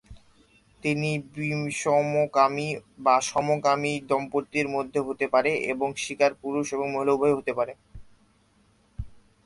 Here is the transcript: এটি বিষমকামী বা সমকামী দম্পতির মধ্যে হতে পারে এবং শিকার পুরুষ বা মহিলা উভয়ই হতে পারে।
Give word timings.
এটি 0.83 1.11
বিষমকামী 1.35 2.67
বা 2.99 3.15
সমকামী 3.21 3.93
দম্পতির 4.09 4.67
মধ্যে 4.67 4.99
হতে 5.07 5.25
পারে 5.27 5.51
এবং 5.65 5.89
শিকার 5.95 6.31
পুরুষ 6.41 6.67
বা 6.71 6.85
মহিলা 6.93 7.15
উভয়ই 7.15 7.37
হতে 7.37 7.53
পারে। 7.53 7.73